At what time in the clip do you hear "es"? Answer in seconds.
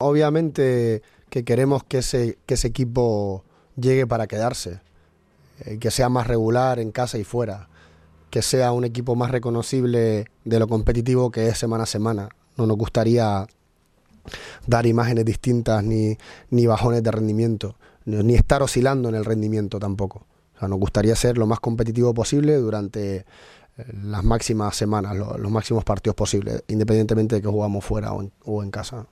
11.48-11.58